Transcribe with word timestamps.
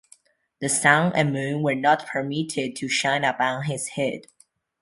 The 0.61 0.67
sun 0.67 1.11
and 1.15 1.31
moon 1.31 1.61
were 1.61 1.75
not 1.75 2.07
permitted 2.07 2.75
to 2.77 2.87
shine 2.87 3.23
upon 3.23 3.65
his 3.65 3.89
head. 3.89 4.25